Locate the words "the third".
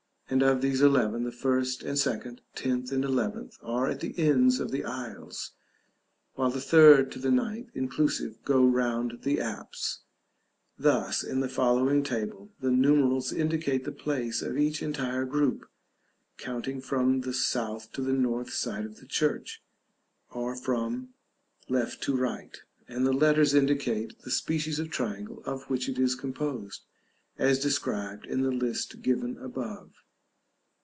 6.49-7.11